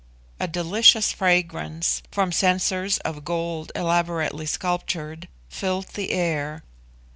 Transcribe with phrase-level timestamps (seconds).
[0.39, 6.63] A delicious fragrance, from censers of gold elaborately sculptured, filled the air.